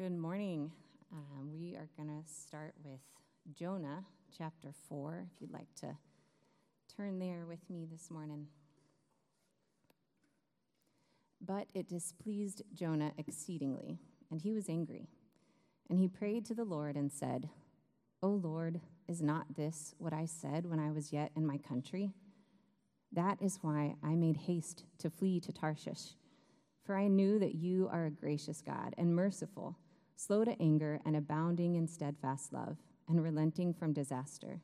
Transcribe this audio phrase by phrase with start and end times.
[0.00, 0.72] Good morning.
[1.12, 3.00] Um, we are going to start with
[3.52, 4.02] Jonah
[4.34, 5.94] chapter 4, if you'd like to
[6.96, 8.46] turn there with me this morning.
[11.38, 13.98] But it displeased Jonah exceedingly,
[14.30, 15.06] and he was angry.
[15.90, 17.50] And he prayed to the Lord and said,
[18.22, 22.14] O Lord, is not this what I said when I was yet in my country?
[23.12, 26.14] That is why I made haste to flee to Tarshish.
[26.86, 29.76] For I knew that you are a gracious God and merciful,
[30.20, 32.76] slow to anger and abounding in steadfast love,
[33.08, 34.60] and relenting from disaster.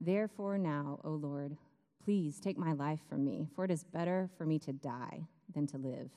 [0.00, 1.56] Therefore, now, O Lord,
[2.04, 5.66] please take my life from me, for it is better for me to die than
[5.68, 6.10] to live.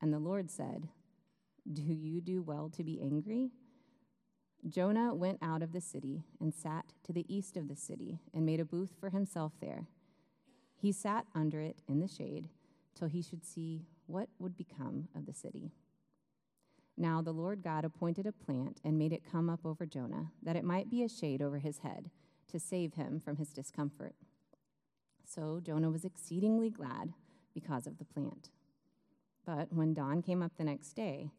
[0.00, 0.88] And the Lord said,
[1.70, 3.50] Do you do well to be angry?
[4.68, 8.46] Jonah went out of the city and sat to the east of the city and
[8.46, 9.88] made a booth for himself there.
[10.76, 12.48] He sat under it in the shade
[12.94, 15.72] till he should see what would become of the city.
[16.96, 20.56] Now the Lord God appointed a plant and made it come up over Jonah, that
[20.56, 22.10] it might be a shade over his head,
[22.48, 24.14] to save him from his discomfort.
[25.26, 27.12] So Jonah was exceedingly glad
[27.52, 28.50] because of the plant.
[29.44, 31.30] But when dawn came up the next day,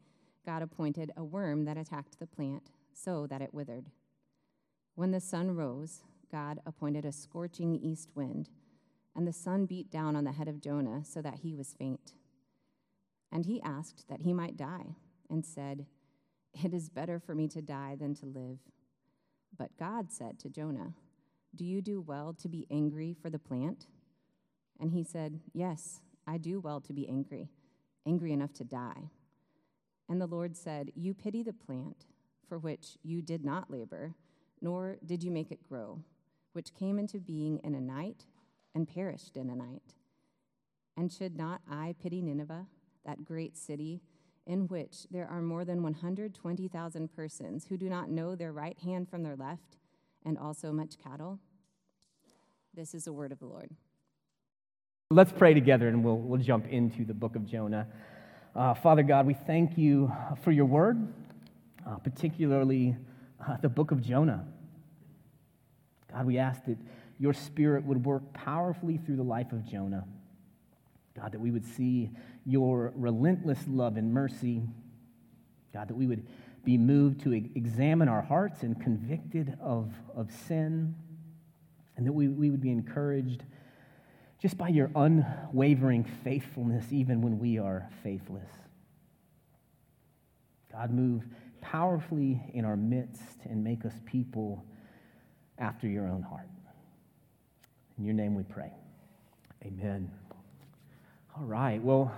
[0.46, 3.88] God appointed a worm that attacked the plant, so that it withered.
[4.96, 8.50] When the sun rose, God appointed a scorching east wind,
[9.16, 12.14] and the sun beat down on the head of Jonah so that he was faint.
[13.32, 14.96] And he asked that he might die,
[15.30, 15.86] and said,
[16.64, 18.60] It is better for me to die than to live.
[19.58, 20.94] But God said to Jonah,
[21.56, 23.88] Do you do well to be angry for the plant?
[24.80, 27.50] And he said, Yes, I do well to be angry,
[28.06, 29.10] angry enough to die.
[30.10, 32.06] And the Lord said, You pity the plant
[32.48, 34.14] for which you did not labor,
[34.62, 36.00] nor did you make it grow,
[36.54, 38.26] which came into being in a night
[38.74, 39.96] and perished in a night.
[40.98, 42.68] And should not I pity Nineveh?
[43.06, 44.02] that great city,
[44.48, 49.10] in which there are more than 120,000 persons who do not know their right hand
[49.10, 49.78] from their left,
[50.26, 51.40] and also much cattle?
[52.74, 53.72] This is the word of the Lord.
[55.12, 57.88] Let's pray together and we'll, we'll jump into the book of Jonah.
[58.56, 60.12] Uh, Father God, we thank you
[60.44, 61.14] for your word,
[61.88, 62.96] uh, particularly
[63.48, 64.46] uh, the book of Jonah.
[66.12, 66.78] God, we ask that
[67.20, 70.06] your spirit would work powerfully through the life of Jonah.
[71.16, 72.12] God, that we would see
[72.46, 74.64] your relentless love and mercy.
[75.74, 76.28] God, that we would
[76.64, 80.96] be moved to examine our hearts and convicted of, of sin,
[81.96, 83.44] and that we, we would be encouraged
[84.42, 88.50] just by your unwavering faithfulness, even when we are faithless.
[90.72, 91.24] God, move
[91.62, 94.66] powerfully in our midst and make us people
[95.58, 96.50] after your own heart.
[97.98, 98.74] In your name we pray.
[99.64, 100.12] Amen.
[101.38, 101.84] All right.
[101.84, 102.14] Well,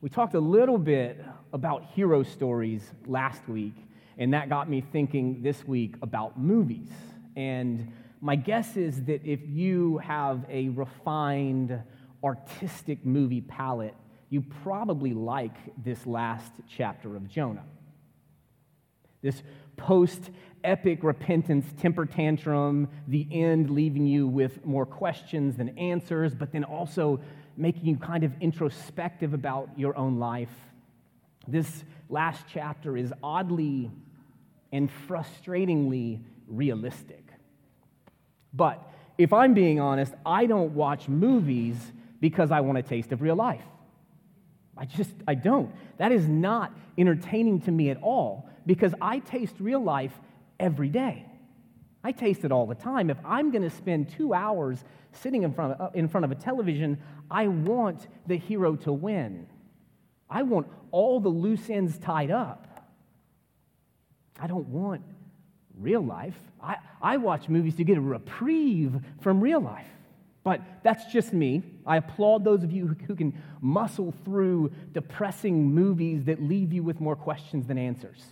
[0.00, 1.20] we talked a little bit
[1.52, 3.74] about hero stories last week,
[4.18, 6.90] and that got me thinking this week about movies.
[7.34, 11.82] And my guess is that if you have a refined,
[12.22, 13.96] artistic movie palette,
[14.30, 17.64] you probably like this last chapter of Jonah.
[19.22, 19.42] This
[19.76, 20.30] post
[20.62, 26.62] epic repentance temper tantrum, the end leaving you with more questions than answers, but then
[26.62, 27.20] also
[27.56, 30.50] making you kind of introspective about your own life.
[31.46, 33.90] This last chapter is oddly
[34.72, 37.24] and frustratingly realistic.
[38.52, 38.82] But
[39.18, 41.76] if I'm being honest, I don't watch movies
[42.20, 43.64] because I want a taste of real life.
[44.76, 45.72] I just, I don't.
[45.98, 50.12] That is not entertaining to me at all because I taste real life
[50.58, 51.26] every day.
[52.04, 53.08] I taste it all the time.
[53.08, 56.30] If I'm going to spend two hours sitting in front, of, uh, in front of
[56.30, 56.98] a television,
[57.30, 59.46] I want the hero to win.
[60.28, 62.68] I want all the loose ends tied up.
[64.38, 65.02] I don't want
[65.78, 66.36] real life.
[66.62, 69.86] I, I watch movies to get a reprieve from real life.
[70.42, 71.62] But that's just me.
[71.86, 73.32] I applaud those of you who, who can
[73.62, 78.22] muscle through depressing movies that leave you with more questions than answers.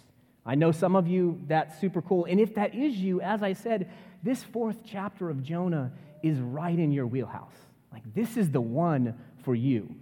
[0.44, 2.25] I know some of you, that's super cool.
[2.25, 3.91] And if that is you, as I said,
[4.23, 5.93] this fourth chapter of Jonah
[6.23, 7.55] is right in your wheelhouse.
[7.93, 9.94] Like, this is the one for you.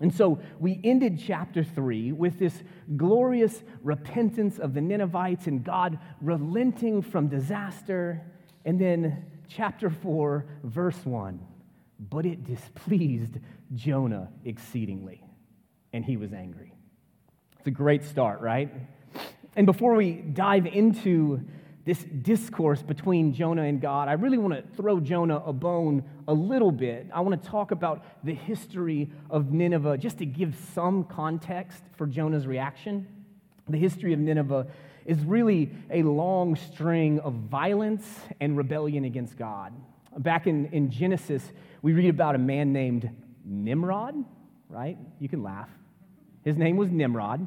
[0.00, 2.62] And so we ended chapter three with this
[2.96, 8.22] glorious repentance of the Ninevites and God relenting from disaster.
[8.64, 11.40] And then chapter four, verse one.
[11.98, 13.38] But it displeased
[13.74, 15.24] Jonah exceedingly,
[15.94, 16.74] and he was angry.
[17.58, 18.70] It's a great start, right?
[19.56, 21.40] And before we dive into
[21.86, 26.34] this discourse between Jonah and God, I really want to throw Jonah a bone a
[26.34, 27.06] little bit.
[27.14, 32.06] I want to talk about the history of Nineveh just to give some context for
[32.06, 33.06] Jonah's reaction.
[33.68, 34.66] The history of Nineveh
[35.06, 38.06] is really a long string of violence
[38.40, 39.72] and rebellion against God.
[40.18, 41.42] Back in, in Genesis,
[41.80, 43.08] we read about a man named
[43.44, 44.16] Nimrod,
[44.68, 44.98] right?
[45.18, 45.70] You can laugh.
[46.44, 47.46] His name was Nimrod.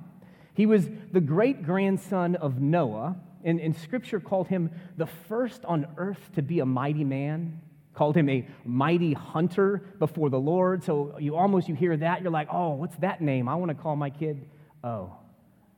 [0.60, 3.16] He was the great grandson of Noah,
[3.46, 7.62] and, and Scripture called him the first on earth to be a mighty man
[7.94, 10.84] called him a mighty hunter before the Lord.
[10.84, 13.48] So you almost you hear that, you're like, oh, what's that name?
[13.48, 14.50] I want to call my kid,
[14.84, 15.14] oh,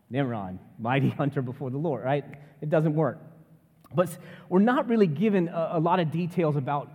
[0.10, 2.26] Nimrod, mighty hunter before the Lord, right?
[2.60, 3.20] It doesn't work.
[3.94, 4.10] But
[4.50, 6.90] we're not really given a, a lot of details about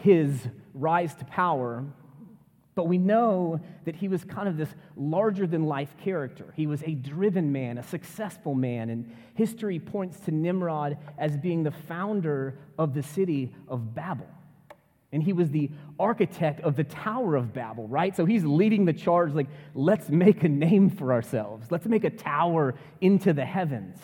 [0.00, 1.84] his rise to power,
[2.78, 6.52] but we know that he was kind of this larger than life character.
[6.54, 11.64] He was a driven man, a successful man, and history points to Nimrod as being
[11.64, 14.28] the founder of the city of Babel.
[15.10, 18.14] And he was the architect of the Tower of Babel, right?
[18.14, 21.72] So he's leading the charge like, let's make a name for ourselves.
[21.72, 23.98] Let's make a tower into the heavens.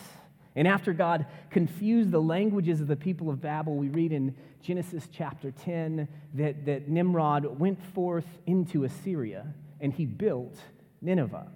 [0.57, 5.09] And after God confused the languages of the people of Babel, we read in Genesis
[5.13, 9.47] chapter 10 that, that Nimrod went forth into Assyria
[9.81, 10.57] and he built
[11.03, 11.49] Nineveh.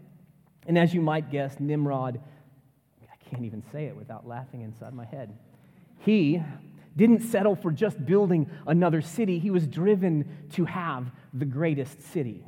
[0.66, 2.20] And as you might guess, Nimrod,
[3.02, 5.36] I can't even say it without laughing inside my head.
[6.00, 6.42] He
[6.96, 12.44] didn't settle for just building another city, he was driven to have the greatest city.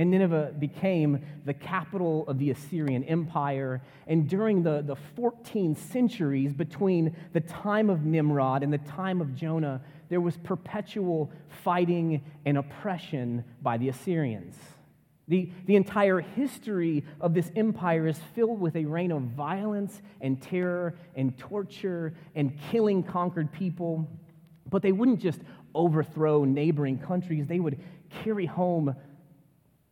[0.00, 3.82] And Nineveh became the capital of the Assyrian Empire.
[4.06, 9.34] And during the, the 14 centuries between the time of Nimrod and the time of
[9.34, 11.30] Jonah, there was perpetual
[11.62, 14.56] fighting and oppression by the Assyrians.
[15.28, 20.40] The, the entire history of this empire is filled with a reign of violence and
[20.40, 24.08] terror and torture and killing conquered people.
[24.70, 25.40] But they wouldn't just
[25.74, 27.78] overthrow neighboring countries, they would
[28.24, 28.96] carry home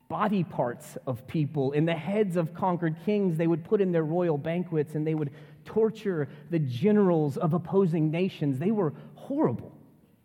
[0.08, 3.36] body parts of people in the heads of conquered kings.
[3.36, 5.30] They would put in their royal banquets and they would
[5.64, 8.58] torture the generals of opposing nations.
[8.58, 9.76] They were horrible.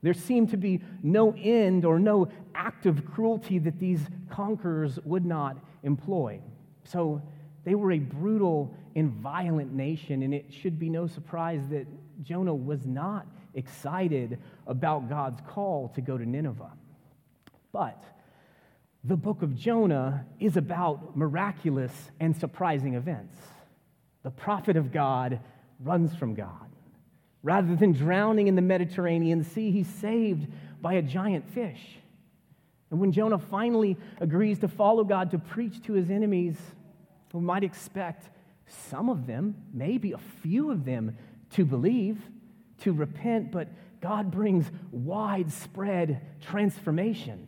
[0.02, 5.26] There seemed to be no end or no act of cruelty that these conquerors would
[5.26, 6.40] not employ.
[6.84, 7.22] So
[7.64, 11.88] they were a brutal and violent nation, and it should be no surprise that
[12.22, 16.72] Jonah was not excited about God's call to go to Nineveh.
[17.72, 18.04] But
[19.04, 23.36] the book of Jonah is about miraculous and surprising events.
[24.24, 25.40] The prophet of God
[25.82, 26.70] runs from God.
[27.42, 30.48] Rather than drowning in the Mediterranean Sea, he's saved
[30.82, 31.98] by a giant fish.
[32.90, 36.56] And when Jonah finally agrees to follow God to preach to his enemies,
[37.34, 38.30] we might expect
[38.68, 41.18] some of them, maybe a few of them,
[41.52, 42.22] to believe,
[42.80, 43.68] to repent, but
[44.00, 47.48] God brings widespread transformation.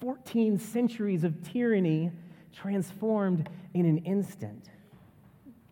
[0.00, 2.10] 14 centuries of tyranny
[2.52, 4.68] transformed in an instant.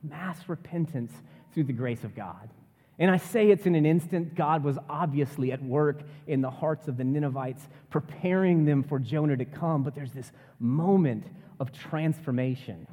[0.02, 1.12] Mass repentance
[1.52, 2.50] through the grace of God.
[2.98, 4.34] And I say it's in an instant.
[4.34, 9.36] God was obviously at work in the hearts of the Ninevites, preparing them for Jonah
[9.36, 9.82] to come.
[9.82, 10.30] But there's this
[10.60, 11.24] moment
[11.58, 12.86] of transformation.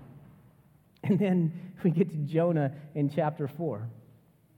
[1.04, 3.88] And then we get to Jonah in chapter 4.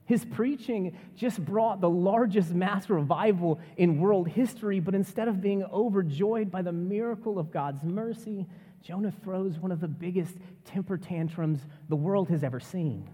[0.06, 5.64] His preaching just brought the largest mass revival in world history, but instead of being
[5.64, 8.46] overjoyed by the miracle of God's mercy,
[8.82, 10.34] Jonah throws one of the biggest
[10.66, 13.08] temper tantrums the world has ever seen.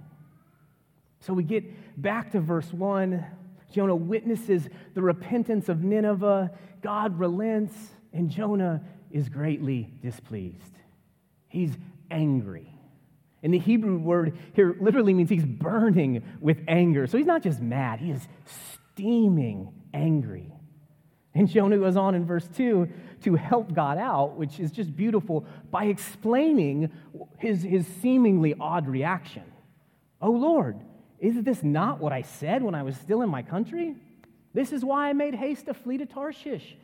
[1.20, 3.24] So we get back to verse 1.
[3.70, 6.50] Jonah witnesses the repentance of Nineveh.
[6.82, 7.74] God relents,
[8.12, 8.82] and Jonah
[9.12, 10.74] is greatly displeased.
[11.46, 11.76] He's
[12.10, 12.79] angry.
[13.42, 17.06] And the Hebrew word here literally means he's burning with anger.
[17.06, 18.28] So he's not just mad, he is
[18.94, 20.52] steaming angry.
[21.34, 22.88] And Jonah goes on in verse 2
[23.22, 26.90] to help God out, which is just beautiful, by explaining
[27.38, 29.44] his, his seemingly odd reaction.
[30.20, 30.80] Oh Lord,
[31.18, 33.94] is this not what I said when I was still in my country?
[34.52, 36.76] This is why I made haste to flee to Tarshish,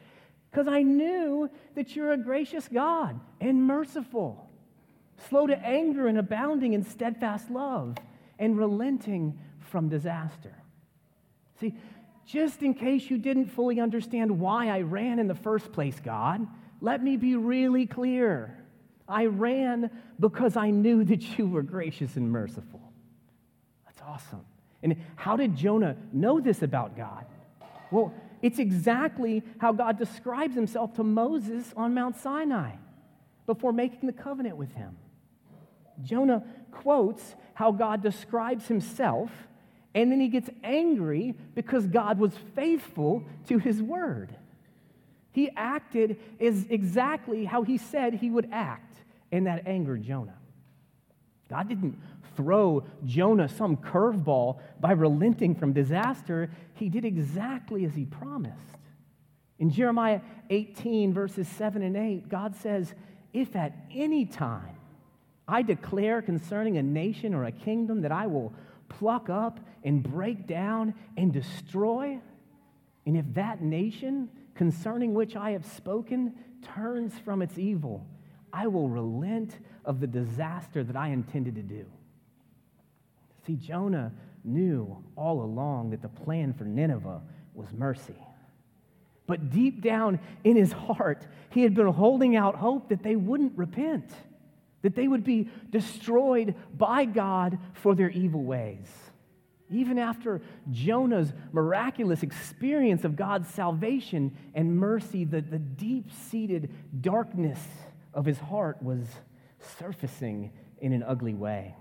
[0.51, 4.46] because I knew that you're a gracious God and merciful,
[5.29, 7.97] slow to anger and abounding in steadfast love,
[8.39, 10.55] and relenting from disaster.
[11.61, 11.75] See,
[12.27, 16.47] just in case you didn't fully understand why I ran in the first place, God,
[16.81, 18.57] let me be really clear.
[19.09, 22.81] I ran because I knew that you were gracious and merciful
[23.87, 24.45] That's awesome.
[24.83, 27.25] And how did Jonah know this about God?
[27.91, 32.73] Well, it's exactly how God describes himself to Moses on Mount Sinai
[33.47, 34.97] before making the covenant with him.
[36.03, 39.31] Jonah quotes how God describes himself,
[39.95, 44.37] and then he gets angry because God was faithful to his word.
[45.33, 48.99] He acted as exactly how he said he would act,
[49.33, 50.37] and that angered Jonah.
[51.49, 51.99] God didn't
[52.37, 56.51] throw Jonah some curveball by relenting from disaster.
[56.75, 58.77] He did exactly as he promised.
[59.59, 62.95] In Jeremiah 18, verses 7 and 8, God says,
[63.33, 64.77] If at any time
[65.49, 68.53] I declare concerning a nation or a kingdom that I will
[68.89, 72.19] pluck up and break down and destroy,
[73.05, 78.07] and if that nation concerning which I have spoken turns from its evil,
[78.53, 81.87] I will relent of the disaster that I intended to do.
[83.47, 84.13] See, Jonah
[84.43, 87.21] knew all along that the plan for Nineveh
[87.55, 88.17] was mercy.
[89.27, 93.57] But deep down in his heart, he had been holding out hope that they wouldn't
[93.57, 94.11] repent,
[94.83, 98.87] that they would be destroyed by God for their evil ways.
[99.69, 100.41] Even after
[100.71, 107.59] Jonah's miraculous experience of God's salvation and mercy, the, the deep seated darkness
[108.15, 109.07] of his heart was
[109.79, 111.75] surfacing in an ugly way.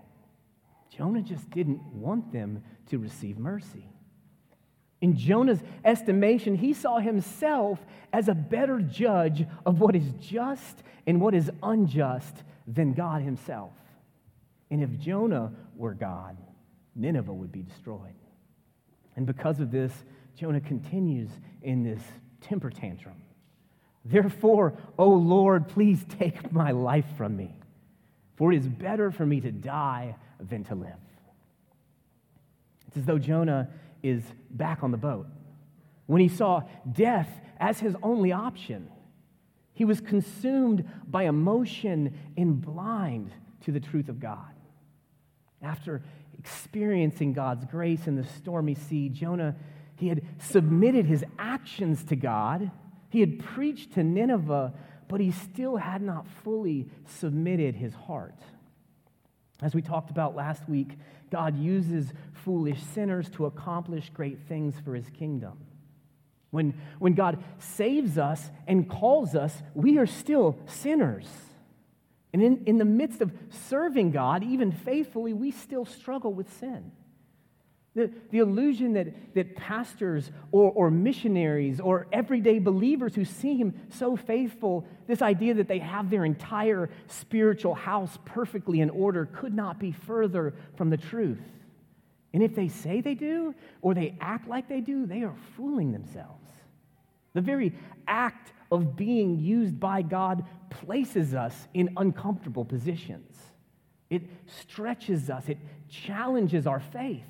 [0.89, 3.87] Jonah just didn't want them to receive mercy.
[5.01, 7.79] In Jonah's estimation, he saw himself
[8.13, 13.73] as a better judge of what is just and what is unjust than God himself.
[14.71, 16.37] And if Jonah were God,
[16.95, 18.15] Nineveh would be destroyed.
[19.15, 19.91] And because of this,
[20.37, 21.29] Jonah continues
[21.61, 22.01] in this
[22.41, 23.15] temper tantrum.
[24.03, 27.55] Therefore, O Lord, please take my life from me,
[28.35, 30.93] for it is better for me to die than to live.
[32.87, 33.69] It's as though Jonah
[34.03, 35.27] is back on the boat.
[36.05, 37.29] When he saw death
[37.59, 38.89] as his only option,
[39.75, 43.31] he was consumed by emotion and blind
[43.65, 44.51] to the truth of God.
[45.61, 46.01] After
[46.39, 49.55] experiencing God's grace in the stormy sea, Jonah,
[49.97, 52.71] he had submitted his actions to God.
[53.09, 54.73] He had preached to Nineveh,
[55.07, 58.39] but he still had not fully submitted his heart.
[59.61, 60.97] As we talked about last week,
[61.31, 65.57] God uses foolish sinners to accomplish great things for his kingdom.
[66.55, 71.27] When, when God saves us and calls us, we are still sinners.
[72.33, 73.31] And in, in the midst of
[73.69, 76.91] serving God, even faithfully, we still struggle with sin.
[77.93, 84.17] The, the illusion that, that pastors or, or missionaries or everyday believers who seem so
[84.17, 89.79] faithful, this idea that they have their entire spiritual house perfectly in order, could not
[89.79, 91.39] be further from the truth.
[92.33, 95.93] And if they say they do or they act like they do, they are fooling
[95.93, 96.44] themselves.
[97.35, 97.73] The very
[98.07, 103.37] act of being used by God places us in uncomfortable positions.
[104.09, 107.25] It stretches us, it challenges our faith.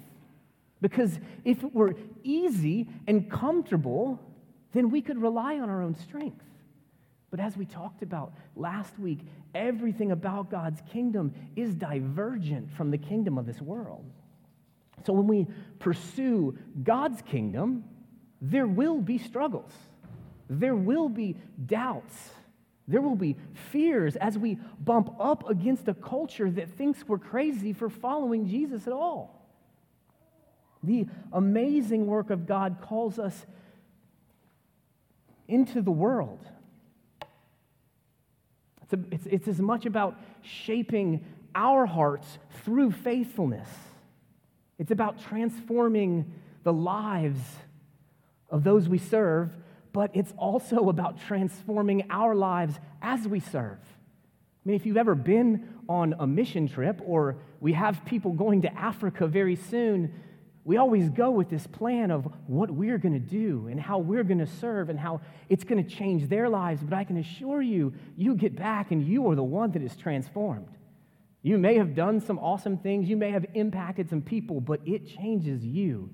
[0.82, 4.22] Because if it were easy and comfortable,
[4.74, 6.44] then we could rely on our own strength.
[7.32, 9.20] But as we talked about last week,
[9.54, 14.06] everything about God's kingdom is divergent from the kingdom of this world.
[15.06, 15.48] So when we
[15.80, 17.84] pursue God's kingdom,
[18.42, 19.72] there will be struggles,
[20.50, 22.32] there will be doubts,
[22.88, 23.36] there will be
[23.72, 28.88] fears as we bump up against a culture that thinks we're crazy for following Jesus
[28.88, 29.48] at all.
[30.84, 33.46] The amazing work of God calls us
[35.48, 36.40] into the world.
[38.84, 41.26] It's, a, it's, it's as much about shaping
[41.56, 43.70] our hearts through faithfulness.
[44.78, 46.32] It's about transforming
[46.64, 47.40] the lives
[48.50, 49.56] of those we serve,
[49.96, 53.80] but it's also about transforming our lives as we serve.
[53.80, 58.64] I mean, if you've ever been on a mission trip, or we have people going
[58.64, 60.14] to Africa very soon,
[60.66, 64.26] we always go with this plan of what we're going to do and how we're
[64.26, 66.82] going to serve and how it's going to change their lives.
[66.84, 69.96] But I can assure you, you get back and you are the one that is
[69.96, 70.68] transformed.
[71.42, 75.08] You may have done some awesome things, you may have impacted some people, but it
[75.08, 76.10] changes you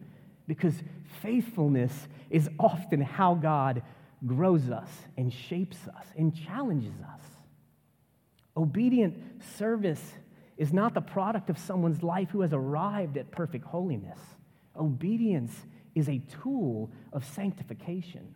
[0.48, 0.76] because
[1.22, 3.84] faithfulness is often how God
[4.26, 7.22] grows us and shapes us and challenges us.
[8.56, 10.14] Obedient service
[10.58, 14.20] is not the product of someone's life who has arrived at perfect holiness.
[14.76, 15.54] Obedience
[15.96, 18.36] is a tool of sanctification.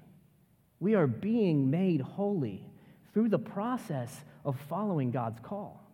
[0.80, 2.70] We are being made holy
[3.14, 5.85] through the process of following God's call.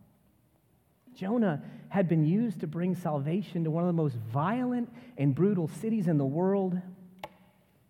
[1.15, 5.67] Jonah had been used to bring salvation to one of the most violent and brutal
[5.67, 6.79] cities in the world,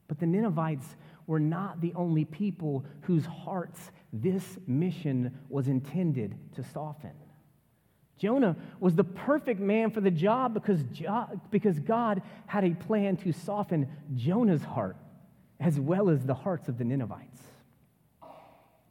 [0.07, 0.95] but the Ninevites
[1.27, 7.11] were not the only people whose hearts this mission was intended to soften.
[8.17, 13.17] Jonah was the perfect man for the job because, jo- because God had a plan
[13.17, 14.97] to soften Jonah's heart
[15.59, 17.41] as well as the hearts of the Ninevites.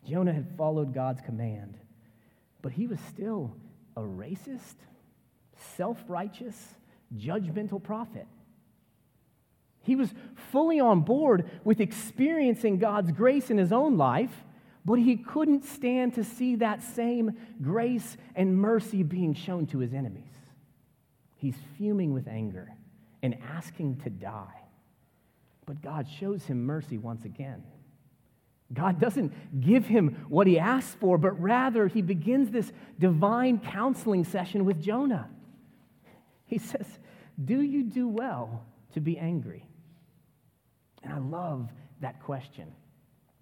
[0.04, 1.76] Jonah had followed God's command,
[2.62, 3.54] but he was still
[3.96, 4.76] a racist
[5.76, 6.56] self righteous,
[7.16, 8.26] judgmental prophet.
[9.82, 10.12] He was
[10.52, 14.44] fully on board with experiencing God's grace in his own life,
[14.84, 17.32] but he couldn't stand to see that same
[17.62, 20.24] grace and mercy being shown to his enemies.
[21.36, 22.70] He's fuming with anger
[23.22, 24.60] and asking to die.
[25.66, 27.62] But God shows him mercy once again.
[28.72, 34.24] God doesn't give him what he asks for, but rather he begins this divine counseling
[34.24, 35.28] session with Jonah.
[36.46, 36.86] He says,
[37.42, 39.66] Do you do well to be angry?
[41.02, 41.68] And I love
[42.00, 42.72] that question.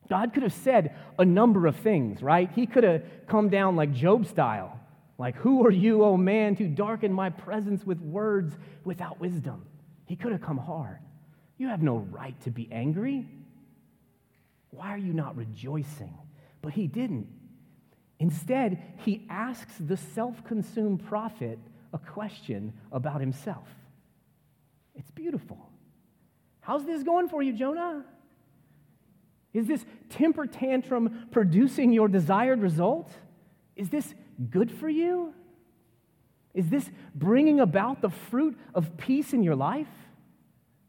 [0.08, 2.50] God could have said a number of things, right?
[2.54, 4.80] He could have come down like Job style,
[5.18, 9.66] like, Who are you, O man, to darken my presence with words without wisdom?
[10.06, 11.00] He could have come hard.
[11.58, 13.26] You have no right to be angry.
[14.70, 16.16] Why are you not rejoicing?
[16.62, 17.28] But he didn't.
[18.18, 21.58] Instead, he asks the self consumed prophet
[21.92, 23.68] a question about himself.
[24.94, 25.70] It's beautiful.
[26.60, 28.04] How's this going for you, Jonah?
[29.54, 33.10] Is this temper tantrum producing your desired result?
[33.76, 34.14] Is this
[34.50, 35.32] good for you?
[36.52, 39.88] Is this bringing about the fruit of peace in your life?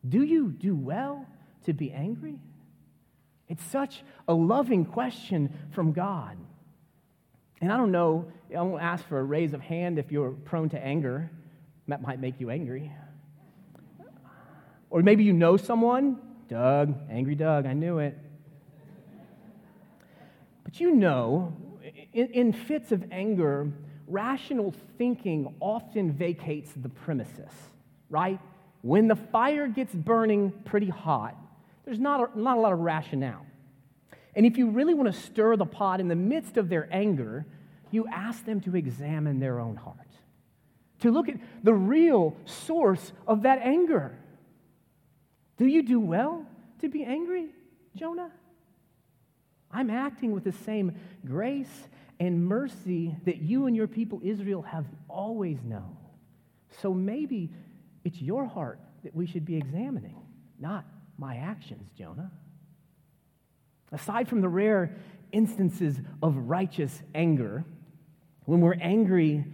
[0.07, 1.25] Do you do well
[1.65, 2.39] to be angry?
[3.49, 6.37] It's such a loving question from God.
[7.61, 10.69] And I don't know, I won't ask for a raise of hand if you're prone
[10.69, 11.29] to anger.
[11.87, 12.91] That might make you angry.
[14.91, 16.19] Or maybe you know someone.
[16.47, 18.17] Doug, angry Doug, I knew it.
[20.63, 21.53] But you know,
[22.13, 23.71] in, in fits of anger,
[24.07, 27.51] rational thinking often vacates the premises,
[28.09, 28.39] right?
[28.81, 31.35] When the fire gets burning pretty hot,
[31.89, 33.47] there's not a, not a lot of rationale.
[34.35, 37.47] And if you really want to stir the pot in the midst of their anger,
[37.89, 39.97] you ask them to examine their own heart,
[40.99, 44.15] to look at the real source of that anger.
[45.57, 46.45] Do you do well
[46.81, 47.47] to be angry,
[47.95, 48.29] Jonah?
[49.71, 50.93] I'm acting with the same
[51.25, 51.87] grace
[52.19, 55.97] and mercy that you and your people Israel have always known.
[56.83, 57.49] So maybe
[58.03, 60.17] it's your heart that we should be examining,
[60.59, 60.85] not
[61.19, 62.31] my actions, Jonah.
[63.91, 64.95] Aside from the rare
[65.31, 67.65] instances of righteous anger,
[68.45, 69.45] when we're angry,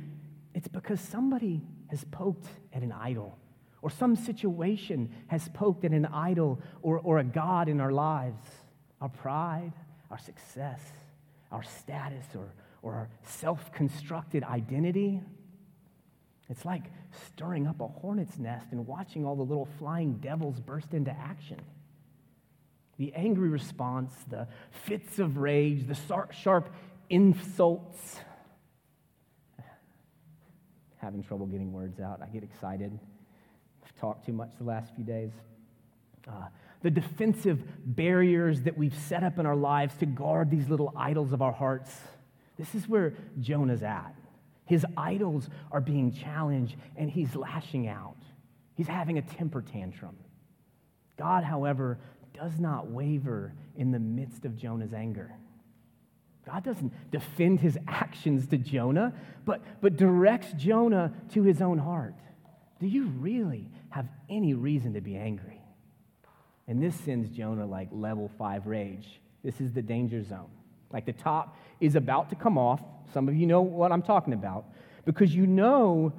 [0.53, 3.37] it's because somebody has poked at an idol,
[3.81, 8.43] or some situation has poked at an idol or, or a God in our lives.
[9.01, 9.73] Our pride,
[10.09, 10.79] our success,
[11.51, 15.21] our status, or, or our self constructed identity.
[16.49, 16.83] It's like
[17.27, 21.59] stirring up a hornet's nest and watching all the little flying devils burst into action.
[22.97, 24.47] The angry response, the
[24.83, 25.97] fits of rage, the
[26.31, 26.73] sharp
[27.09, 28.19] insults.
[30.97, 32.21] Having trouble getting words out.
[32.21, 32.97] I get excited.
[33.83, 35.31] I've talked too much the last few days.
[36.27, 36.47] Uh,
[36.81, 41.33] the defensive barriers that we've set up in our lives to guard these little idols
[41.33, 41.91] of our hearts.
[42.57, 44.15] This is where Jonah's at.
[44.65, 48.17] His idols are being challenged and he's lashing out.
[48.75, 50.17] He's having a temper tantrum.
[51.17, 51.99] God, however,
[52.33, 55.31] does not waver in the midst of Jonah's anger.
[56.45, 59.13] God doesn't defend his actions to Jonah,
[59.45, 62.15] but, but directs Jonah to his own heart.
[62.79, 65.61] Do you really have any reason to be angry?
[66.67, 69.21] And this sends Jonah like level five rage.
[69.43, 70.49] This is the danger zone.
[70.91, 72.81] Like the top is about to come off.
[73.13, 74.65] Some of you know what I'm talking about
[75.05, 76.13] because you know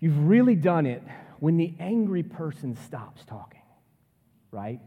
[0.00, 1.02] you've really done it
[1.38, 3.62] when the angry person stops talking,
[4.50, 4.80] right?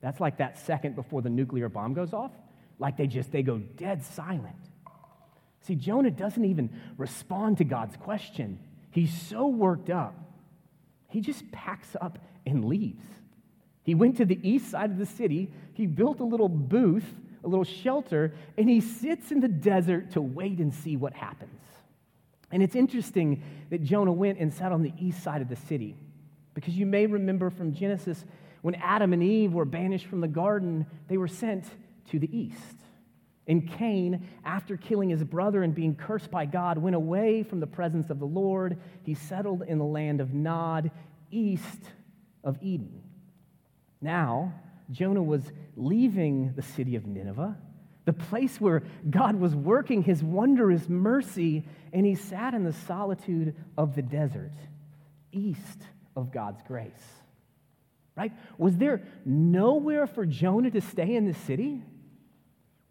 [0.00, 2.32] That's like that second before the nuclear bomb goes off.
[2.78, 4.56] Like they just, they go dead silent.
[5.62, 8.58] See, Jonah doesn't even respond to God's question.
[8.90, 10.14] He's so worked up,
[11.08, 13.04] he just packs up and leaves.
[13.84, 17.06] He went to the east side of the city, he built a little booth,
[17.44, 21.60] a little shelter, and he sits in the desert to wait and see what happens.
[22.50, 25.96] And it's interesting that Jonah went and sat on the east side of the city
[26.54, 28.24] because you may remember from Genesis
[28.60, 31.64] when Adam and Eve were banished from the garden, they were sent
[32.10, 32.76] to the east.
[33.48, 37.66] And Cain, after killing his brother and being cursed by God, went away from the
[37.66, 38.78] presence of the Lord.
[39.02, 40.92] He settled in the land of Nod,
[41.32, 41.82] east
[42.44, 43.02] of Eden.
[44.00, 44.54] Now,
[44.92, 45.42] Jonah was
[45.76, 47.56] leaving the city of Nineveh,
[48.04, 53.54] the place where God was working his wondrous mercy, and he sat in the solitude
[53.76, 54.52] of the desert,
[55.32, 55.78] east
[56.14, 56.92] of God's grace
[58.16, 58.32] right?
[58.58, 61.82] Was there nowhere for Jonah to stay in the city?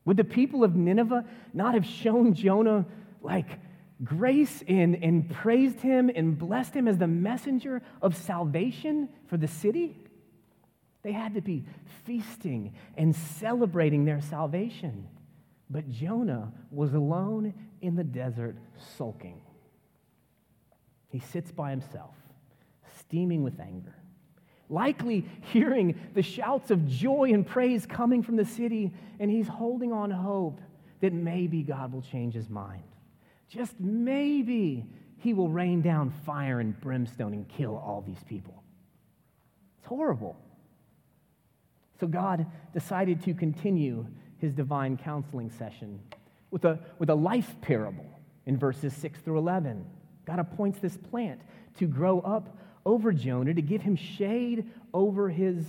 [0.06, 2.86] Would the people of Nineveh not have shown Jonah
[3.22, 3.60] like
[4.04, 9.48] grace and, and praised him and blessed him as the messenger of salvation for the
[9.48, 9.96] city.
[11.04, 11.66] They had to be
[12.06, 15.08] feasting and celebrating their salvation.
[15.70, 18.58] But Jonah was alone in the desert
[18.98, 19.42] sulking.
[21.10, 22.16] He sits by himself,
[23.00, 23.96] steaming with anger,
[24.70, 29.92] likely hearing the shouts of joy and praise coming from the city, and he's holding
[29.92, 30.62] on hope
[31.02, 32.84] that maybe God will change his mind.
[33.50, 34.86] Just maybe
[35.18, 38.64] he will rain down fire and brimstone and kill all these people.
[39.80, 40.38] It's horrible.
[42.02, 44.08] So God decided to continue
[44.40, 46.00] his divine counseling session
[46.50, 49.86] with a, with a life parable in verses 6 through 11.
[50.26, 51.42] God appoints this plant
[51.78, 55.64] to grow up over Jonah, to give him shade over his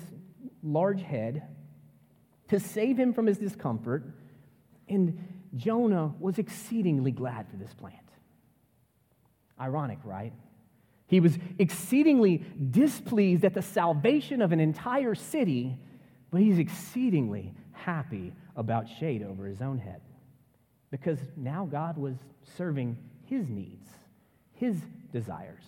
[0.62, 1.42] large head,
[2.48, 4.02] to save him from his discomfort.
[4.88, 5.18] And
[5.54, 7.96] Jonah was exceedingly glad for this plant.
[9.60, 10.32] Ironic, right?
[11.08, 15.76] He was exceedingly displeased at the salvation of an entire city,
[16.32, 20.00] but he's exceedingly happy about shade over his own head
[20.90, 22.16] because now God was
[22.56, 23.88] serving his needs,
[24.54, 24.76] his
[25.12, 25.62] desires.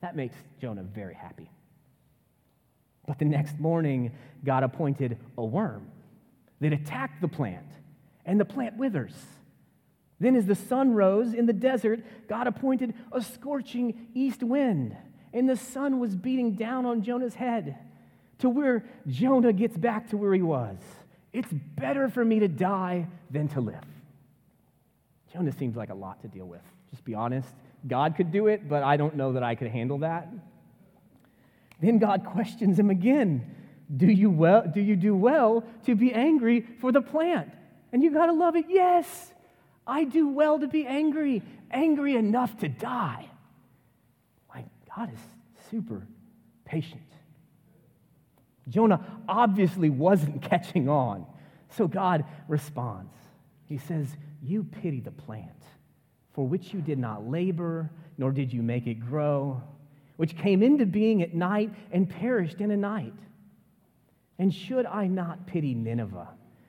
[0.00, 1.50] That makes Jonah very happy.
[3.06, 4.12] But the next morning,
[4.44, 5.88] God appointed a worm
[6.60, 7.66] that attacked the plant,
[8.24, 9.14] and the plant withers.
[10.20, 14.96] Then, as the sun rose in the desert, God appointed a scorching east wind,
[15.32, 17.78] and the sun was beating down on Jonah's head
[18.38, 20.76] to where Jonah gets back to where he was.
[21.32, 23.84] It's better for me to die than to live.
[25.32, 26.62] Jonah seems like a lot to deal with.
[26.90, 27.48] Just be honest.
[27.86, 30.28] God could do it, but I don't know that I could handle that.
[31.80, 33.54] Then God questions him again
[33.94, 37.50] Do you, well, do, you do well to be angry for the plant?
[37.92, 38.66] And you got to love it.
[38.68, 39.32] Yes,
[39.86, 43.28] I do well to be angry, angry enough to die.
[44.54, 45.20] My God is
[45.70, 46.06] super
[46.64, 47.07] patient.
[48.68, 51.26] Jonah obviously wasn't catching on.
[51.70, 53.14] So God responds.
[53.66, 54.08] He says,
[54.42, 55.62] You pity the plant,
[56.32, 59.62] for which you did not labor, nor did you make it grow,
[60.16, 63.14] which came into being at night and perished in a night.
[64.38, 66.28] And should I not pity Nineveh,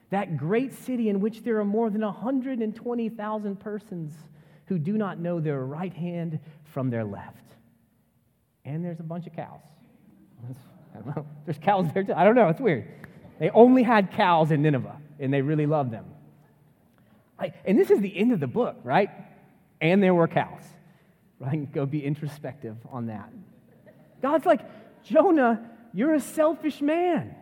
[0.10, 4.14] that great city in which there are more than 120,000 persons
[4.66, 7.46] who do not know their right hand from their left?
[8.66, 9.62] And there's a bunch of cows.
[10.94, 11.26] Don't know.
[11.46, 12.14] There's cows there too.
[12.14, 12.50] I don't know.
[12.50, 12.88] It's weird.
[13.40, 16.06] They only had cows in Nineveh, and they really loved them.
[17.66, 19.10] and this is the end of the book, right?
[19.80, 20.64] And there were cows.
[21.40, 21.72] Right?
[21.72, 23.32] Go be introspective on that.
[24.22, 24.60] God's like,
[25.04, 27.34] Jonah, you're a selfish man.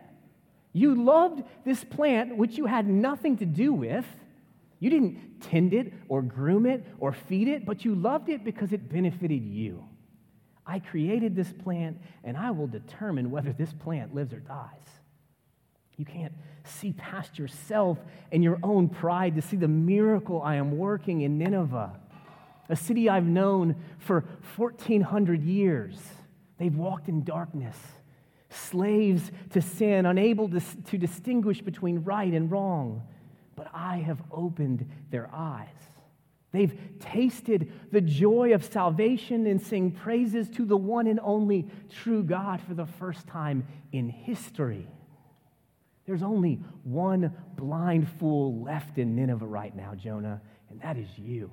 [0.72, 4.06] You loved this plant, which you had nothing to do with.
[4.78, 8.72] You didn't tend it or groom it or feed it, but you loved it because
[8.72, 9.87] it benefited you.
[10.68, 14.68] I created this plant, and I will determine whether this plant lives or dies.
[15.96, 17.98] You can't see past yourself
[18.30, 21.98] and your own pride to see the miracle I am working in Nineveh,
[22.68, 24.26] a city I've known for
[24.56, 25.98] 1,400 years.
[26.58, 27.76] They've walked in darkness,
[28.50, 33.02] slaves to sin, unable to, to distinguish between right and wrong.
[33.56, 35.66] But I have opened their eyes.
[36.50, 42.22] They've tasted the joy of salvation and sing praises to the one and only true
[42.22, 44.88] God for the first time in history.
[46.06, 51.50] There's only one blind fool left in Nineveh right now, Jonah, and that is you.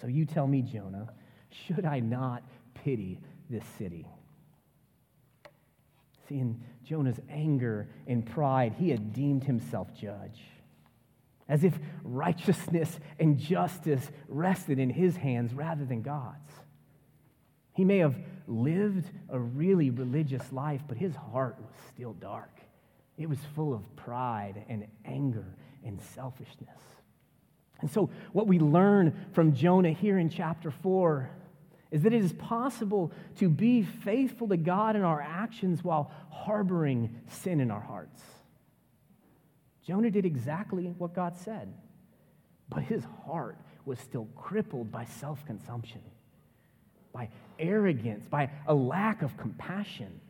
[0.00, 1.08] So you tell me, Jonah,
[1.50, 4.06] should I not pity this city?
[6.28, 10.40] See, in Jonah's anger and pride, he had deemed himself judge
[11.48, 16.50] as if righteousness and justice rested in his hands rather than God's.
[17.72, 22.60] He may have lived a really religious life, but his heart was still dark.
[23.18, 26.80] It was full of pride and anger and selfishness.
[27.80, 31.30] And so, what we learn from Jonah here in chapter 4
[31.90, 37.14] is that it is possible to be faithful to God in our actions while harboring
[37.28, 38.22] sin in our hearts.
[39.86, 41.72] Jonah did exactly what God said,
[42.68, 46.00] but his heart was still crippled by self consumption,
[47.12, 50.20] by arrogance, by a lack of compassion.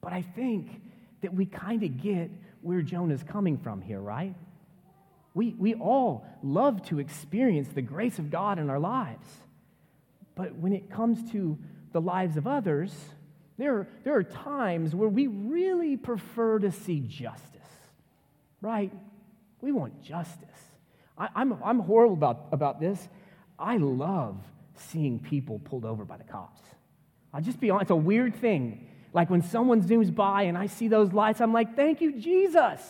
[0.00, 0.80] But I think
[1.20, 2.30] that we kind of get
[2.62, 4.34] where Jonah's coming from here, right?
[5.34, 9.26] We, we all love to experience the grace of God in our lives.
[10.34, 11.58] But when it comes to
[11.92, 12.94] the lives of others,
[13.58, 17.53] there there are times where we really prefer to see justice
[18.64, 18.92] right?
[19.60, 20.48] We want justice.
[21.16, 23.08] I, I'm, I'm horrible about, about this.
[23.58, 24.36] I love
[24.74, 26.60] seeing people pulled over by the cops.
[27.32, 28.88] I'll just be honest, it's a weird thing.
[29.12, 32.80] Like when someone zooms by and I see those lights, I'm like, thank you, Jesus.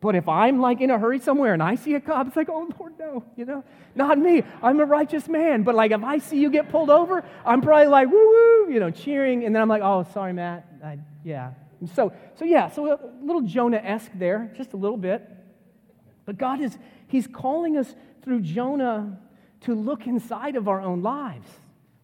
[0.00, 2.48] But if I'm like in a hurry somewhere and I see a cop, it's like,
[2.48, 3.62] oh Lord, no, you know,
[3.94, 4.42] not me.
[4.62, 5.62] I'm a righteous man.
[5.62, 8.80] But like if I see you get pulled over, I'm probably like, woo woo, you
[8.80, 9.44] know, cheering.
[9.44, 10.66] And then I'm like, oh, sorry, Matt.
[10.82, 11.52] I, yeah.
[11.94, 15.28] So, so yeah, so a little Jonah esque there, just a little bit.
[16.26, 16.76] But God is,
[17.08, 19.18] He's calling us through Jonah
[19.62, 21.48] to look inside of our own lives,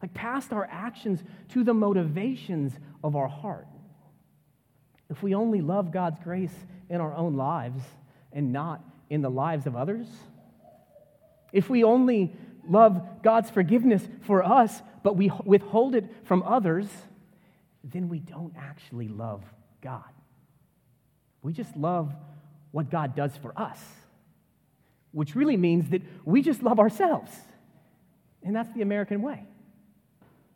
[0.01, 2.73] like past our actions to the motivations
[3.05, 3.67] of our heart.
[5.11, 6.55] If we only love God's grace
[6.89, 7.83] in our own lives
[8.33, 10.07] and not in the lives of others,
[11.53, 12.35] if we only
[12.69, 16.89] love God's forgiveness for us, but we withhold it from others,
[17.85, 19.45] then we don't actually love
[19.87, 20.03] God.
[21.43, 22.13] We just love
[22.73, 23.79] what God does for us,
[25.13, 27.31] which really means that we just love ourselves.
[28.43, 29.45] And that's the American way,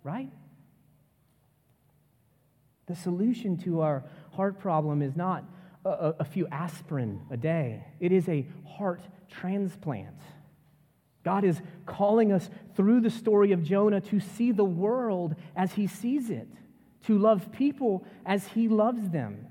[0.03, 0.29] right?
[2.87, 5.45] The solution to our heart problem is not
[5.85, 10.19] a, a, few aspirin a day, it is a heart transplant.
[11.23, 15.87] God is calling us through the story of Jonah to see the world as he
[15.87, 16.49] sees it,
[17.07, 19.47] to love people as he loves them,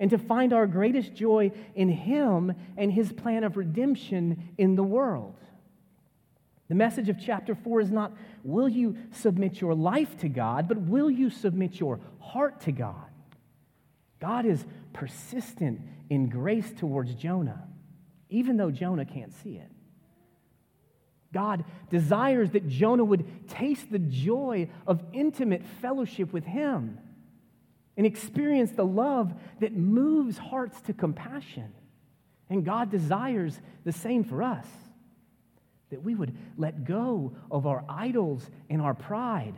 [0.00, 4.82] and to find our greatest joy in him and his plan of redemption in the
[4.82, 5.34] world.
[6.68, 8.12] The message of chapter 4 is not,
[8.44, 13.10] will you submit your life to God, but will you submit your heart to God?
[14.20, 17.66] God is persistent in grace towards Jonah,
[18.28, 19.70] even though Jonah can't see it.
[21.32, 26.98] God desires that Jonah would taste the joy of intimate fellowship with him
[27.96, 31.72] and experience the love that moves hearts to compassion.
[32.48, 34.66] And God desires the same for us
[35.90, 39.54] that we would let go of our idols and our pride,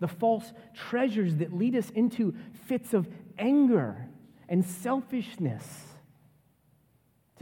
[0.00, 2.34] the false treasures that lead us into
[2.66, 3.08] fits of
[3.38, 4.08] anger
[4.48, 5.64] and selfishness,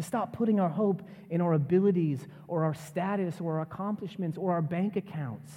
[0.03, 4.53] to stop putting our hope in our abilities or our status or our accomplishments or
[4.53, 5.53] our bank accounts,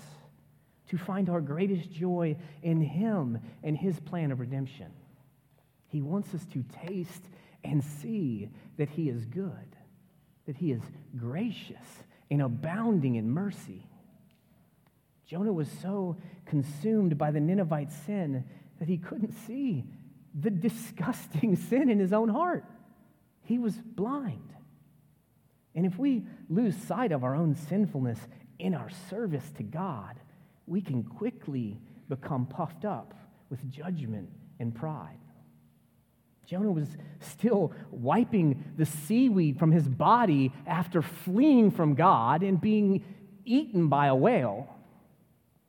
[0.87, 4.91] to find our greatest joy in Him and His plan of redemption.
[5.87, 7.23] He wants us to taste
[7.63, 9.75] and see that He is good,
[10.45, 10.81] that He is
[11.17, 13.87] gracious and abounding in mercy.
[15.25, 18.43] Jonah was so consumed by the Ninevite sin
[18.79, 19.85] that he couldn't see
[20.39, 22.65] the disgusting sin in his own heart.
[23.45, 24.53] He was blind.
[25.75, 28.19] And if we lose sight of our own sinfulness
[28.59, 30.19] in our service to God,
[30.67, 31.79] we can quickly
[32.09, 33.13] become puffed up
[33.49, 34.29] with judgment
[34.59, 35.17] and pride.
[36.45, 43.03] Jonah was still wiping the seaweed from his body after fleeing from God and being
[43.45, 44.69] eaten by a whale.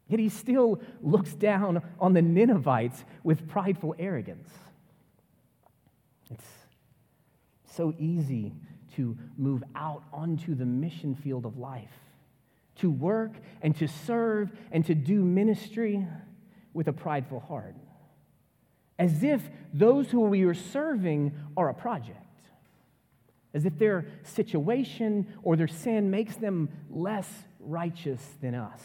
[0.08, 4.50] Yet he still looks down on the Ninevites with prideful arrogance.
[6.30, 6.44] It's
[7.76, 8.54] so easy
[8.96, 11.92] to move out onto the mission field of life,
[12.76, 16.06] to work and to serve and to do ministry
[16.72, 17.74] with a prideful heart,
[18.98, 22.20] as if those who we are serving are a project,
[23.54, 27.28] as if their situation or their sin makes them less
[27.60, 28.80] righteous than us.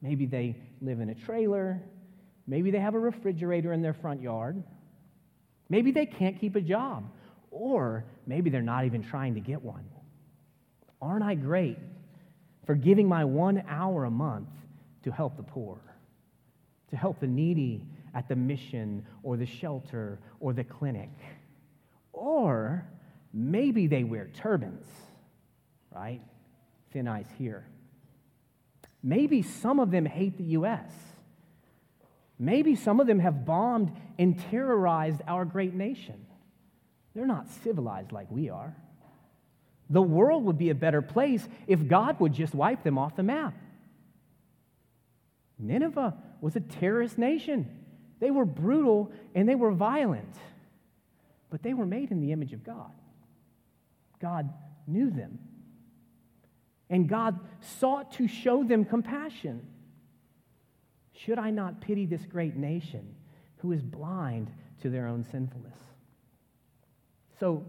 [0.00, 1.82] Maybe they live in a trailer.
[2.46, 4.62] Maybe they have a refrigerator in their front yard.
[5.68, 7.10] Maybe they can't keep a job.
[7.50, 9.84] Or maybe they're not even trying to get one.
[11.00, 11.78] Aren't I great
[12.66, 14.48] for giving my one hour a month
[15.04, 15.78] to help the poor,
[16.90, 21.10] to help the needy at the mission or the shelter or the clinic?
[22.12, 22.84] Or
[23.32, 24.86] maybe they wear turbans,
[25.94, 26.20] right?
[26.92, 27.66] Thin ice here.
[29.02, 30.90] Maybe some of them hate the U.S.
[32.38, 36.26] Maybe some of them have bombed and terrorized our great nation.
[37.18, 38.76] They're not civilized like we are.
[39.90, 43.24] The world would be a better place if God would just wipe them off the
[43.24, 43.54] map.
[45.58, 47.68] Nineveh was a terrorist nation.
[48.20, 50.32] They were brutal and they were violent,
[51.50, 52.92] but they were made in the image of God.
[54.20, 54.54] God
[54.86, 55.40] knew them.
[56.88, 57.40] And God
[57.80, 59.66] sought to show them compassion.
[61.14, 63.12] Should I not pity this great nation
[63.56, 64.52] who is blind
[64.82, 65.74] to their own sinfulness?
[67.38, 67.64] So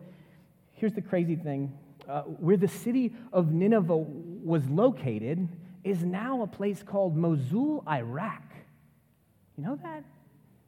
[0.74, 1.78] here's the crazy thing
[2.08, 5.48] uh, where the city of Nineveh was located
[5.84, 8.44] is now a place called Mosul, Iraq.
[9.58, 10.04] You know that?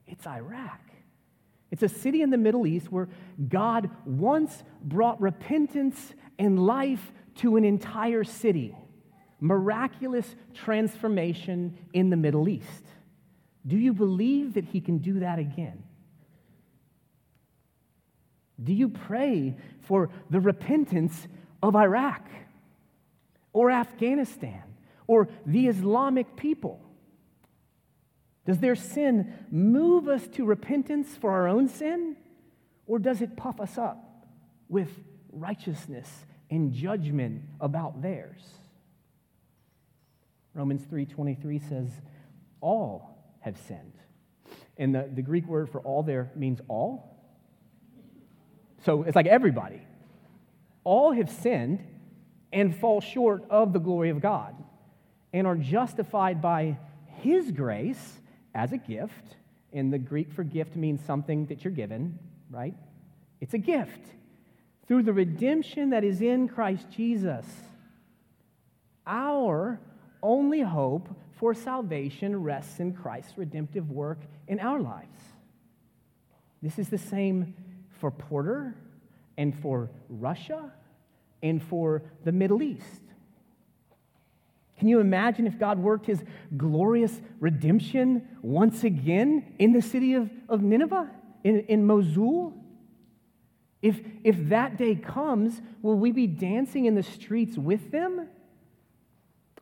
[0.08, 0.80] It's Iraq.
[1.72, 3.08] It's a city in the Middle East where
[3.48, 8.76] God once brought repentance and life to an entire city.
[9.40, 12.84] Miraculous transformation in the Middle East.
[13.66, 15.84] Do you believe that He can do that again?
[18.64, 21.28] Do you pray for the repentance
[21.64, 22.28] of Iraq
[23.54, 24.64] or Afghanistan
[25.08, 26.82] or the Islamic people?
[28.46, 32.16] Does their sin move us to repentance for our own sin?
[32.88, 34.26] Or does it puff us up
[34.68, 34.90] with
[35.32, 36.10] righteousness
[36.50, 38.42] and judgment about theirs?
[40.54, 41.90] Romans 3:23 says,
[42.60, 43.94] all have sinned.
[44.78, 47.11] And the, the Greek word for all there means all.
[48.86, 49.82] So it's like everybody.
[50.84, 51.84] All have sinned
[52.52, 54.56] and fall short of the glory of God
[55.34, 56.78] and are justified by
[57.22, 58.20] his grace
[58.54, 59.38] as a gift,
[59.72, 62.76] and the Greek for gift means something that you're given, right?
[63.40, 64.02] It's a gift
[64.88, 67.46] through the redemption that is in Christ Jesus.
[69.08, 69.80] Our
[70.22, 71.08] only hope
[71.40, 75.08] for salvation rests in Christ's redemptive work in our lives.
[76.62, 77.56] This is the same
[78.02, 78.76] for Porter
[79.38, 80.74] and for Russia
[81.42, 83.02] and for the Middle East.
[84.78, 86.24] Can you imagine if God worked his
[86.58, 91.10] glorious redemption once again in the city of, of Nineveh,
[91.44, 92.54] in, in Mosul?
[93.84, 98.28] If, if that day comes, will we be dancing in the streets with them?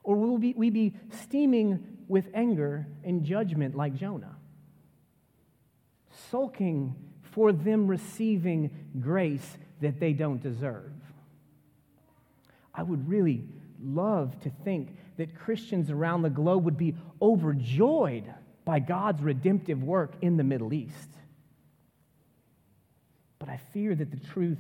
[0.04, 4.38] Or will we, we be steaming with anger and judgment like Jonah?
[6.32, 6.96] Sulking
[7.40, 10.92] for them receiving grace that they don't deserve.
[12.76, 13.46] I would really
[13.82, 18.26] love to think that Christians around the globe would be overjoyed
[18.66, 21.08] by God's redemptive work in the Middle East.
[23.40, 24.60] But I fear that the truth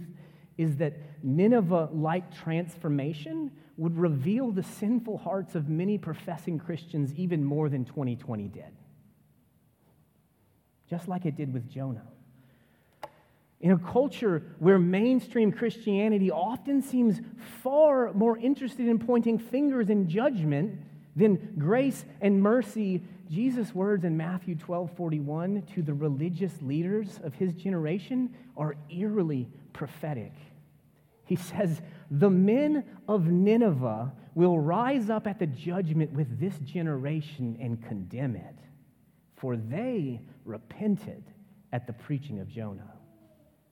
[0.58, 7.44] is that Nineveh like transformation would reveal the sinful hearts of many professing Christians even
[7.44, 8.72] more than 2020 did.
[10.89, 12.08] Just like it did with Jonah.
[13.62, 17.19] In a culture where mainstream Christianity often seems
[17.62, 20.80] far more interested in pointing fingers and judgment
[21.15, 27.34] than grace and mercy, Jesus' words in Matthew 12 41 to the religious leaders of
[27.34, 30.34] his generation are eerily prophetic.
[31.26, 37.58] He says, The men of Nineveh will rise up at the judgment with this generation
[37.60, 38.56] and condemn it,
[39.36, 41.24] for they repented
[41.74, 42.93] at the preaching of Jonah.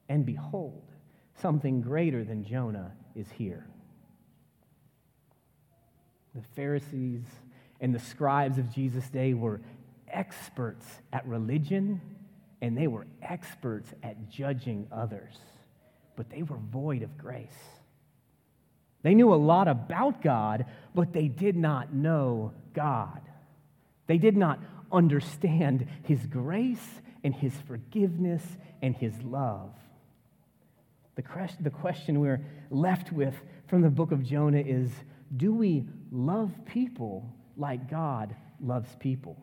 [0.10, 0.84] And behold,
[1.41, 3.67] something greater than Jonah is here.
[6.36, 7.24] The Pharisees
[7.82, 9.62] and the scribes of Jesus' day were
[10.08, 12.02] experts at religion
[12.62, 15.36] and they were experts at judging others,
[16.15, 17.48] but they were void of grace.
[19.04, 20.65] They knew a lot about God,
[20.96, 23.22] but they did not know God.
[24.08, 24.60] They did not
[24.91, 26.88] understand His grace
[27.24, 28.43] and His forgiveness
[28.82, 29.72] and His love.
[31.17, 33.36] The question we're left with
[33.67, 34.91] from the book of Jonah is
[35.36, 39.38] do we love people like God loves people?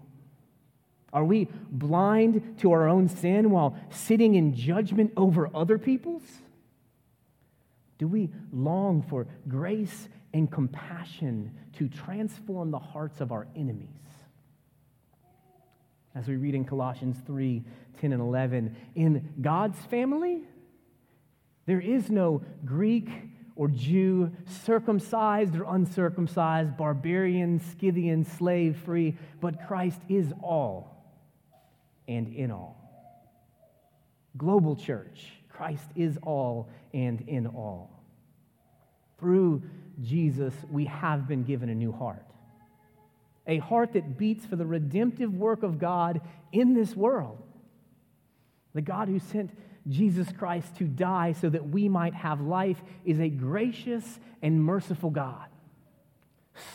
[1.12, 6.22] Are we blind to our own sin while sitting in judgment over other people's?
[7.98, 13.88] Do we long for grace and compassion to transform the hearts of our enemies?
[16.14, 17.62] As we read in Colossians 3
[18.00, 20.42] 10 and 11, in God's family,
[21.66, 23.08] there is no Greek
[23.56, 24.32] or Jew,
[24.64, 30.94] circumcised or uncircumcised, barbarian, Scythian, slave free, but Christ is all
[32.08, 32.80] and in all.
[34.36, 38.02] Global church, Christ is all and in all.
[39.20, 39.62] Through
[40.02, 42.26] Jesus, we have been given a new heart.
[43.46, 46.20] A heart that beats for the redemptive work of God
[46.50, 47.43] in this world.
[48.74, 49.50] The God who sent
[49.88, 55.10] Jesus Christ to die so that we might have life is a gracious and merciful
[55.10, 55.46] God,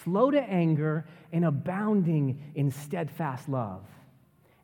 [0.03, 3.85] slow to anger and abounding in steadfast love.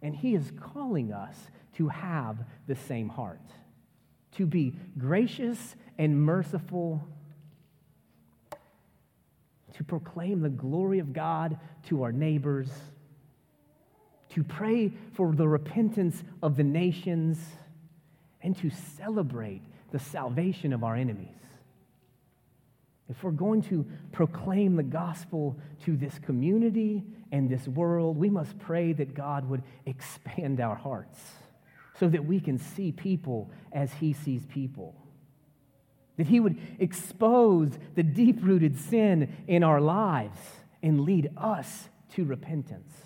[0.02, 1.38] And He is calling us
[1.74, 3.42] to have the same heart,
[4.34, 7.08] to be gracious and merciful,
[9.74, 12.70] to proclaim the glory of God to our neighbors,
[14.36, 17.40] to pray for the repentance of the nations
[18.42, 19.62] and to celebrate
[19.92, 21.30] the salvation of our enemies.
[23.08, 28.60] If we're going to proclaim the gospel to this community and this world, we must
[28.60, 31.20] pray that God would expand our hearts,
[31.98, 34.96] so that we can see people as He sees people.
[36.18, 40.40] That He would expose the deep rooted sin in our lives
[40.84, 43.05] and lead us to repentance.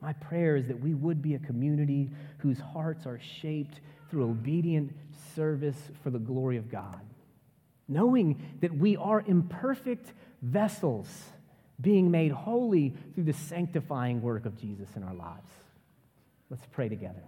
[0.00, 3.80] My prayer is that we would be a community whose hearts are shaped
[4.10, 4.92] through obedient
[5.34, 7.00] service for the glory of God,
[7.88, 11.08] knowing that we are imperfect vessels
[11.80, 15.50] being made holy through the sanctifying work of Jesus in our lives.
[16.50, 17.22] Let's pray together.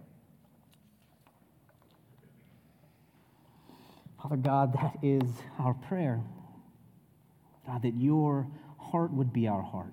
[4.22, 6.20] Father God, that is our prayer.
[7.66, 8.46] God, that your
[8.78, 9.92] heart would be our heart.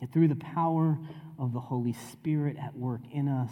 [0.00, 0.98] That through the power
[1.38, 3.50] of the Holy Spirit at work in us,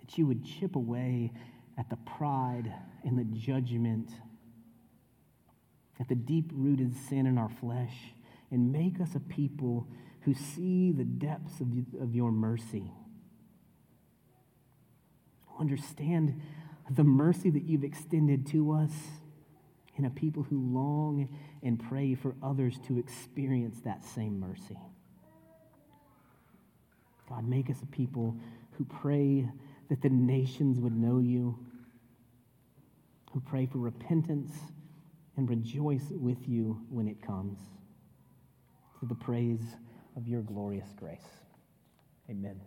[0.00, 1.32] that you would chip away
[1.78, 2.72] at the pride
[3.04, 4.10] and the judgment,
[5.98, 7.94] at the deep rooted sin in our flesh,
[8.50, 9.86] and make us a people
[10.22, 11.68] who see the depths of,
[12.00, 12.90] of your mercy.
[15.58, 16.40] Understand
[16.90, 18.92] the mercy that you've extended to us,
[19.96, 21.28] and a people who long
[21.62, 24.78] and pray for others to experience that same mercy.
[27.28, 28.36] God, make us a people
[28.72, 29.48] who pray
[29.88, 31.58] that the nations would know you,
[33.32, 34.52] who pray for repentance
[35.36, 37.58] and rejoice with you when it comes.
[39.00, 39.60] To the praise
[40.16, 41.20] of your glorious grace.
[42.30, 42.60] Amen.